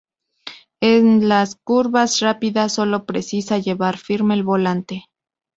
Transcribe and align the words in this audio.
En 0.81 1.29
las 1.29 1.57
curvas 1.63 2.21
rápidas 2.21 2.73
solo 2.73 3.05
precisa 3.05 3.59
llevar 3.59 3.99
firme 3.99 4.33
el 4.33 4.41
volante. 4.41 5.03